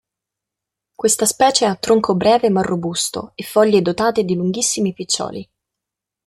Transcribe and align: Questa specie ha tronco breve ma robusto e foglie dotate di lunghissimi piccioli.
Questa 0.95 1.25
specie 1.27 1.65
ha 1.65 1.75
tronco 1.75 2.15
breve 2.15 2.49
ma 2.49 2.61
robusto 2.63 3.33
e 3.35 3.43
foglie 3.43 3.83
dotate 3.83 4.23
di 4.23 4.33
lunghissimi 4.33 4.93
piccioli. 4.93 5.47